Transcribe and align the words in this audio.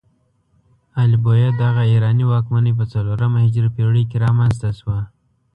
ال 1.03 1.11
بویه 1.23 1.49
دغه 1.61 1.83
ایراني 1.91 2.25
واکمنۍ 2.27 2.71
په 2.79 2.85
څلورمه 2.93 3.39
هجري 3.45 3.69
پيړۍ 3.75 4.03
کې 4.09 4.17
رامنځته 4.25 4.69
شوه. 4.79 4.99